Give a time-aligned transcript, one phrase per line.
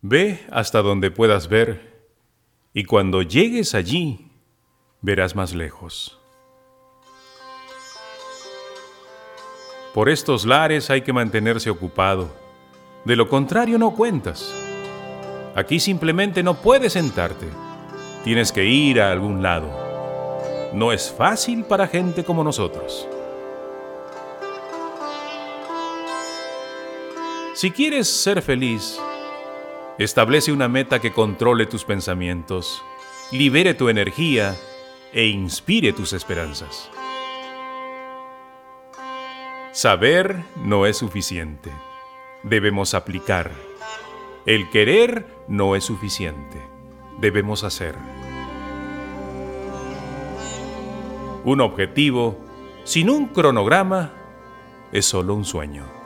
[0.00, 2.06] Ve hasta donde puedas ver,
[2.72, 4.30] y cuando llegues allí,
[5.00, 6.18] verás más lejos.
[9.92, 12.30] Por estos lares hay que mantenerse ocupado,
[13.04, 14.54] de lo contrario no cuentas.
[15.56, 17.46] Aquí simplemente no puedes sentarte,
[18.22, 19.68] tienes que ir a algún lado.
[20.72, 23.08] No es fácil para gente como nosotros.
[27.54, 29.00] Si quieres ser feliz,
[29.98, 32.82] establece una meta que controle tus pensamientos,
[33.32, 34.56] libere tu energía
[35.12, 36.88] e inspire tus esperanzas.
[39.72, 41.70] Saber no es suficiente.
[42.42, 43.50] Debemos aplicar.
[44.46, 46.60] El querer no es suficiente.
[47.20, 47.94] Debemos hacer.
[51.44, 52.38] Un objetivo
[52.84, 54.12] sin un cronograma
[54.92, 55.97] es solo un sueño.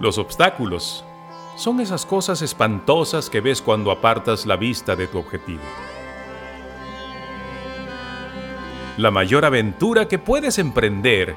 [0.00, 1.04] Los obstáculos
[1.56, 5.60] son esas cosas espantosas que ves cuando apartas la vista de tu objetivo.
[8.96, 11.34] La mayor aventura que puedes emprender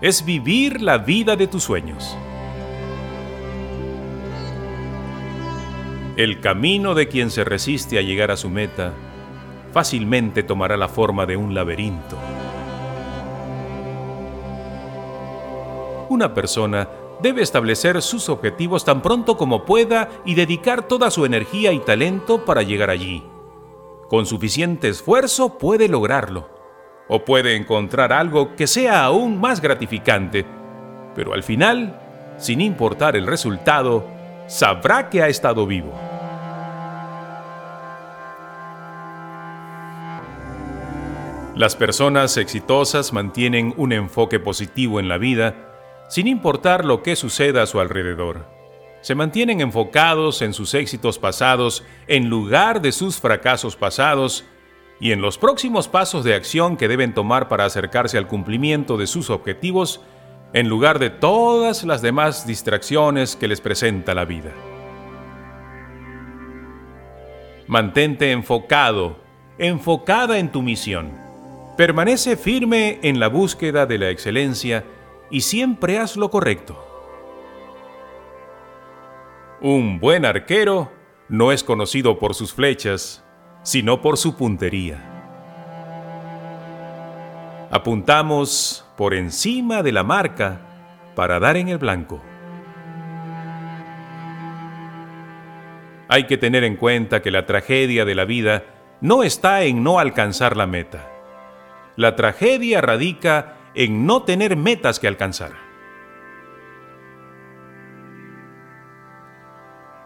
[0.00, 2.16] es vivir la vida de tus sueños.
[6.16, 8.94] El camino de quien se resiste a llegar a su meta
[9.72, 12.16] fácilmente tomará la forma de un laberinto.
[16.08, 16.88] Una persona
[17.22, 22.44] debe establecer sus objetivos tan pronto como pueda y dedicar toda su energía y talento
[22.44, 23.22] para llegar allí.
[24.08, 26.48] Con suficiente esfuerzo puede lograrlo.
[27.08, 30.44] O puede encontrar algo que sea aún más gratificante.
[31.14, 32.00] Pero al final,
[32.38, 34.04] sin importar el resultado,
[34.46, 35.92] sabrá que ha estado vivo.
[41.56, 45.69] Las personas exitosas mantienen un enfoque positivo en la vida
[46.10, 48.44] sin importar lo que suceda a su alrededor.
[49.00, 54.44] Se mantienen enfocados en sus éxitos pasados en lugar de sus fracasos pasados
[54.98, 59.06] y en los próximos pasos de acción que deben tomar para acercarse al cumplimiento de
[59.06, 60.00] sus objetivos
[60.52, 64.52] en lugar de todas las demás distracciones que les presenta la vida.
[67.68, 69.16] Mantente enfocado,
[69.58, 71.12] enfocada en tu misión.
[71.76, 74.84] Permanece firme en la búsqueda de la excelencia
[75.30, 76.86] y siempre haz lo correcto.
[79.60, 80.90] Un buen arquero
[81.28, 83.24] no es conocido por sus flechas,
[83.62, 85.06] sino por su puntería.
[87.70, 90.60] Apuntamos por encima de la marca
[91.14, 92.20] para dar en el blanco.
[96.08, 98.64] Hay que tener en cuenta que la tragedia de la vida
[99.00, 101.08] no está en no alcanzar la meta.
[101.94, 105.52] La tragedia radica en no tener metas que alcanzar.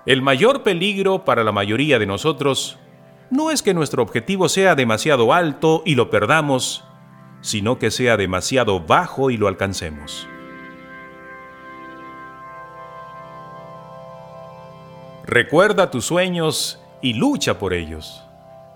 [0.06, 2.78] El mayor peligro para la mayoría de nosotros
[3.30, 6.84] no es que nuestro objetivo sea demasiado alto y lo perdamos,
[7.40, 10.28] sino que sea demasiado bajo y lo alcancemos.
[15.26, 18.22] Recuerda tus sueños y lucha por ellos.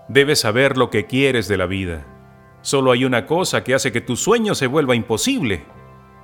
[0.07, 2.07] Debes saber lo que quieres de la vida
[2.61, 5.63] Solo hay una cosa que hace que tu sueño se vuelva imposible,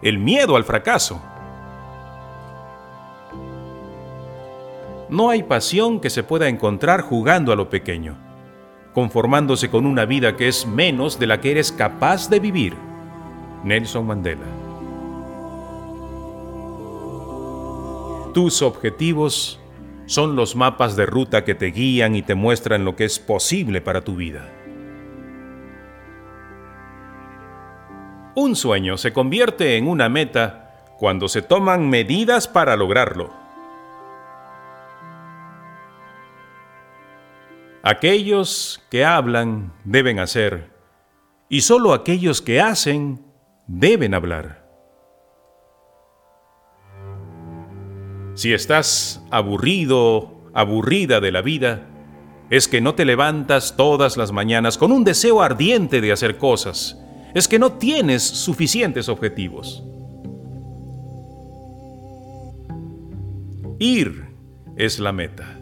[0.02, 1.22] el miedo al fracaso.
[5.10, 8.18] No hay pasión que se pueda encontrar jugando a lo pequeño,
[8.94, 12.76] conformándose con una vida que es menos de la que eres capaz de vivir.
[13.64, 14.46] Nelson Mandela.
[18.34, 19.60] Tus objetivos
[20.08, 23.80] son los mapas de ruta que te guían y te muestran lo que es posible
[23.80, 24.65] para tu vida.
[28.36, 33.32] Un sueño se convierte en una meta cuando se toman medidas para lograrlo.
[37.82, 40.72] Aquellos que hablan deben hacer,
[41.48, 43.24] y solo aquellos que hacen
[43.68, 44.66] deben hablar.
[48.34, 51.88] Si estás aburrido, aburrida de la vida,
[52.50, 57.05] es que no te levantas todas las mañanas con un deseo ardiente de hacer cosas,
[57.36, 59.84] es que no tienes suficientes objetivos.
[63.78, 64.30] Ir
[64.78, 65.60] es la meta.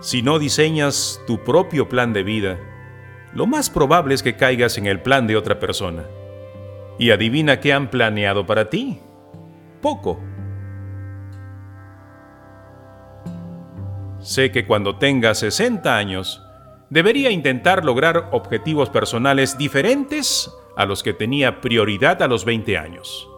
[0.00, 2.58] Si no diseñas tu propio plan de vida,
[3.34, 6.06] lo más probable es que caigas en el plan de otra persona.
[6.98, 9.00] Y adivina qué han planeado para ti.
[9.82, 10.18] Poco.
[14.18, 16.42] Sé que cuando tengas 60 años,
[16.90, 23.28] debería intentar lograr objetivos personales diferentes a los que tenía prioridad a los 20 años.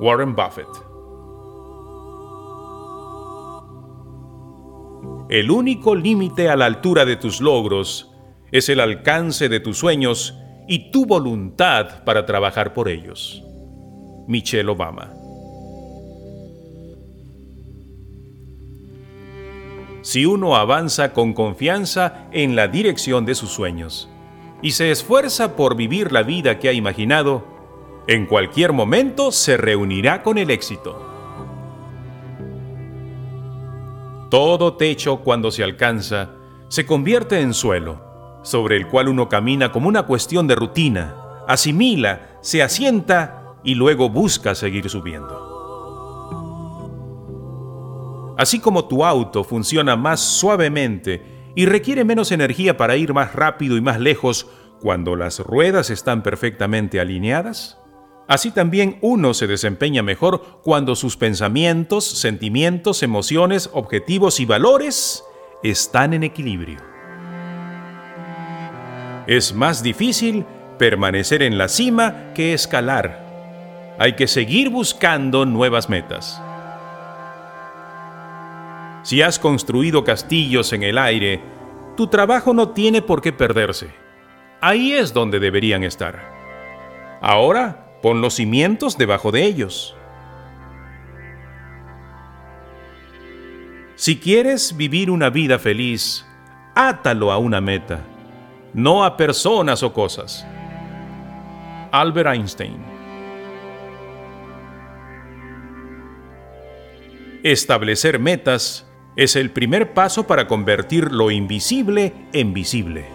[0.00, 0.68] Warren Buffett.
[5.28, 8.12] El único límite a la altura de tus logros
[8.52, 10.38] es el alcance de tus sueños
[10.68, 13.42] y tu voluntad para trabajar por ellos.
[14.28, 15.23] Michelle Obama.
[20.04, 24.10] Si uno avanza con confianza en la dirección de sus sueños
[24.60, 27.42] y se esfuerza por vivir la vida que ha imaginado,
[28.06, 31.02] en cualquier momento se reunirá con el éxito.
[34.30, 36.32] Todo techo cuando se alcanza
[36.68, 41.14] se convierte en suelo, sobre el cual uno camina como una cuestión de rutina,
[41.48, 45.53] asimila, se asienta y luego busca seguir subiendo.
[48.36, 51.22] Así como tu auto funciona más suavemente
[51.54, 54.48] y requiere menos energía para ir más rápido y más lejos
[54.80, 57.78] cuando las ruedas están perfectamente alineadas,
[58.26, 65.22] Así también uno se desempeña mejor cuando sus pensamientos, sentimientos, emociones, objetivos y valores
[65.62, 66.78] están en equilibrio.
[69.26, 70.46] Es más difícil
[70.78, 73.94] permanecer en la cima que escalar.
[73.98, 76.40] Hay que seguir buscando nuevas metas.
[79.04, 81.40] Si has construido castillos en el aire,
[81.96, 83.94] tu trabajo no tiene por qué perderse.
[84.60, 86.34] Ahí es donde deberían estar.
[87.20, 89.96] Ahora Pon los cimientos debajo de ellos.
[93.94, 96.26] Si quieres vivir una vida feliz,
[96.74, 98.04] átalo a una meta,
[98.74, 100.46] no a personas o cosas.
[101.92, 102.76] Albert Einstein
[107.42, 108.86] Establecer metas
[109.16, 113.06] es el primer paso para convertir lo invisible en visible.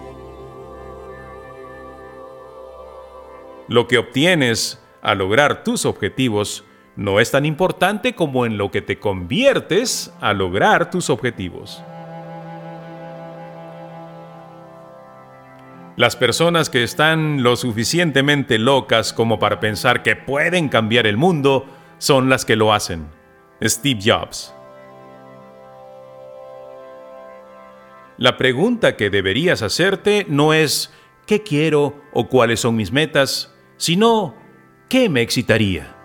[3.68, 6.64] Lo que obtienes al lograr tus objetivos
[6.96, 11.84] no es tan importante como en lo que te conviertes a lograr tus objetivos.
[15.96, 21.66] Las personas que están lo suficientemente locas como para pensar que pueden cambiar el mundo
[21.98, 23.08] son las que lo hacen.
[23.62, 24.54] Steve Jobs.
[28.20, 30.94] La pregunta que deberías hacerte no es
[31.26, 33.56] ¿qué quiero o cuáles son mis metas?
[33.78, 34.36] sino
[34.90, 35.96] ¿qué me excitaría?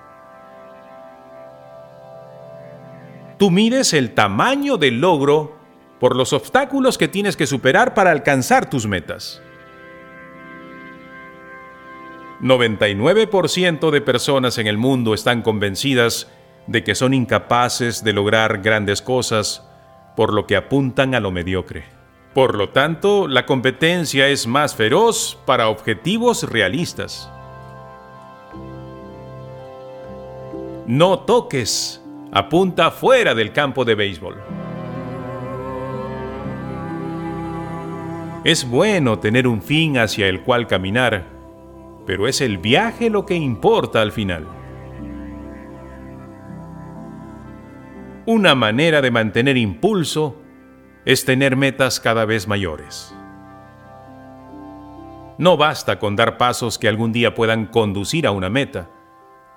[3.37, 5.59] Tú mides el tamaño del logro
[5.99, 9.43] por los obstáculos que tienes que superar para alcanzar tus metas.
[12.41, 16.31] 99% de personas en el mundo están convencidas
[16.69, 19.69] de que son incapaces de lograr grandes cosas,
[20.15, 21.94] por lo que apuntan a lo mediocre.
[22.35, 27.31] Por lo tanto, la competencia es más feroz para objetivos realistas.
[30.87, 32.03] No toques.
[32.33, 34.35] Apunta fuera del campo de béisbol.
[38.43, 41.27] Es bueno tener un fin hacia el cual caminar,
[42.05, 44.47] pero es el viaje lo que importa al final.
[48.27, 50.44] Una manera de mantener impulso
[51.05, 53.15] es tener metas cada vez mayores.
[55.37, 58.89] No basta con dar pasos que algún día puedan conducir a una meta.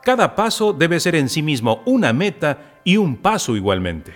[0.04, 4.14] Cada paso debe ser en sí mismo una meta y un paso igualmente.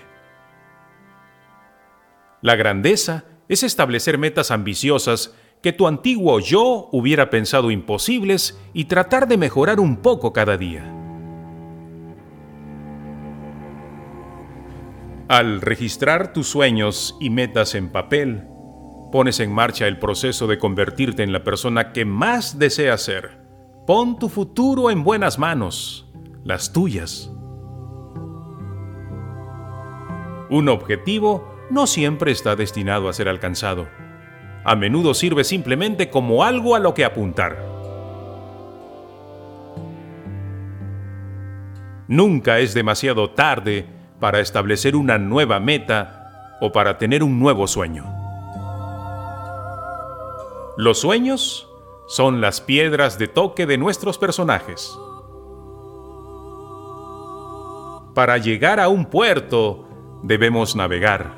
[2.42, 9.28] La grandeza es establecer metas ambiciosas que tu antiguo yo hubiera pensado imposibles y tratar
[9.28, 11.01] de mejorar un poco cada día.
[15.32, 18.50] Al registrar tus sueños y metas en papel,
[19.14, 23.40] pones en marcha el proceso de convertirte en la persona que más deseas ser
[23.88, 26.12] Pon tu futuro en buenas manos,
[26.44, 27.32] las tuyas.
[30.50, 33.88] Un objetivo no siempre está destinado a ser alcanzado.
[34.66, 37.58] A menudo sirve simplemente como algo a lo que apuntar.
[42.10, 48.06] Nunca es demasiado tarde para establecer una nueva meta o para tener un nuevo sueño.
[50.78, 51.68] Los sueños
[52.08, 54.96] son las piedras de toque de nuestros personajes.
[58.14, 59.88] Para llegar a un puerto
[60.22, 61.34] debemos navegar.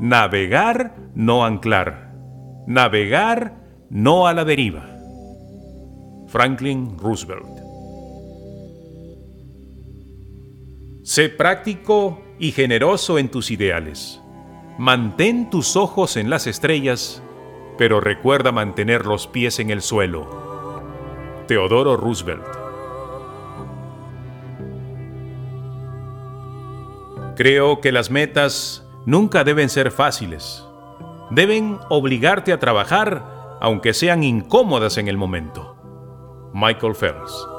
[0.00, 2.12] Navegar, no anclar.
[2.66, 3.54] Navegar,
[3.90, 4.84] no a la deriva.
[6.26, 7.71] Franklin Roosevelt.
[11.12, 14.22] Sé práctico y generoso en tus ideales.
[14.78, 17.22] Mantén tus ojos en las estrellas
[17.76, 20.26] pero recuerda mantener los pies en el suelo.
[21.46, 22.46] Teodoro Roosevelt
[27.36, 30.64] Creo que las metas nunca deben ser fáciles.
[31.28, 35.76] Deben obligarte a trabajar aunque sean incómodas en el momento.
[36.54, 37.51] Michael Phelps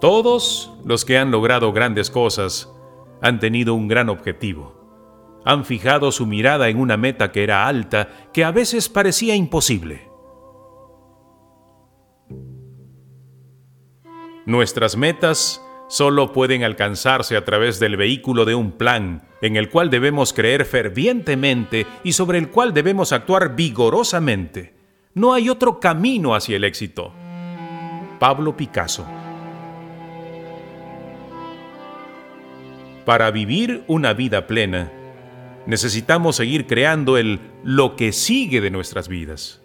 [0.00, 2.72] Todos los que han logrado grandes cosas
[3.20, 5.42] han tenido un gran objetivo.
[5.44, 10.08] Han fijado su mirada en una meta que era alta, que a veces parecía imposible.
[14.46, 19.90] Nuestras metas solo pueden alcanzarse a través del vehículo de un plan en el cual
[19.90, 24.74] debemos creer fervientemente y sobre el cual debemos actuar vigorosamente.
[25.12, 27.12] No hay otro camino hacia el éxito.
[28.18, 29.19] Pablo Picasso
[33.10, 34.88] Para vivir una vida plena,
[35.66, 39.60] necesitamos seguir creando el lo que sigue de nuestras vidas.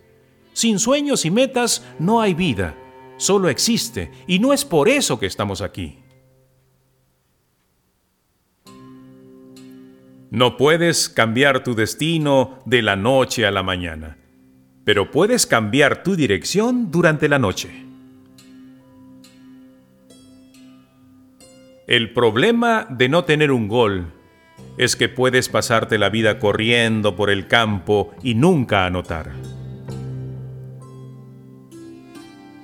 [0.53, 2.73] Sin sueños y metas no hay vida,
[3.17, 5.99] solo existe, y no es por eso que estamos aquí.
[10.31, 14.17] No puedes cambiar tu destino de la noche a la mañana,
[14.83, 17.69] pero puedes cambiar tu dirección durante la noche.
[21.87, 24.11] El problema de no tener un gol
[24.77, 29.33] es que puedes pasarte la vida corriendo por el campo y nunca anotar.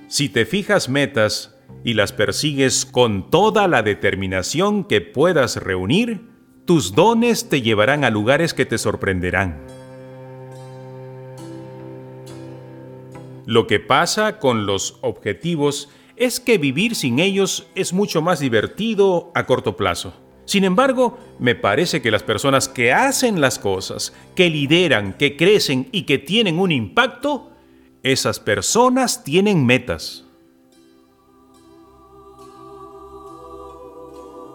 [0.07, 6.27] Si te fijas metas y las persigues con toda la determinación que puedas reunir,
[6.65, 9.61] tus dones te llevarán a lugares que te sorprenderán.
[13.45, 19.31] Lo que pasa con los objetivos es que vivir sin ellos es mucho más divertido
[19.33, 20.13] a corto plazo.
[20.45, 25.87] Sin embargo, me parece que las personas que hacen las cosas, que lideran, que crecen
[25.91, 27.51] y que tienen un impacto,
[28.03, 30.25] esas personas tienen metas.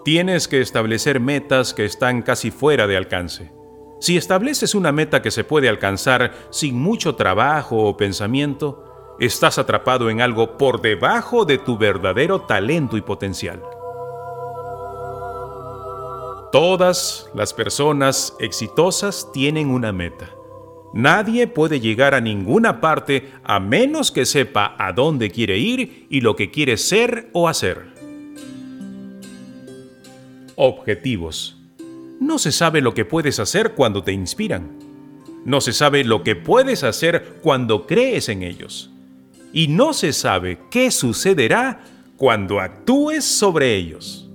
[0.03, 3.51] Tienes que establecer metas que están casi fuera de alcance.
[3.99, 8.86] Si estableces una meta que se puede alcanzar sin mucho trabajo o pensamiento,
[9.19, 13.61] estás atrapado en algo por debajo de tu verdadero talento y potencial.
[16.51, 20.29] Todas las personas exitosas tienen una meta.
[20.93, 26.21] Nadie puede llegar a ninguna parte a menos que sepa a dónde quiere ir y
[26.21, 27.93] lo que quiere ser o hacer.
[30.55, 31.57] Objetivos.
[32.19, 34.79] No se sabe lo que puedes hacer cuando te inspiran.
[35.45, 38.91] No se sabe lo que puedes hacer cuando crees en ellos
[39.53, 41.81] y no se sabe qué sucederá
[42.17, 44.26] cuando actúes sobre ellos.